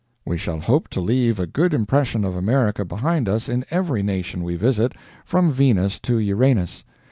We 0.25 0.39
shall 0.39 0.59
hope 0.59 0.87
to 0.87 0.99
leave 0.99 1.39
a 1.39 1.45
good 1.45 1.75
impression 1.75 2.25
of 2.25 2.35
America 2.35 2.83
behind 2.83 3.29
us 3.29 3.47
in 3.47 3.65
every 3.69 4.01
nation 4.01 4.41
we 4.43 4.55
visit, 4.55 4.93
from 5.25 5.51
Venus 5.51 5.99
to 5.99 6.17
Uranus. 6.17 6.83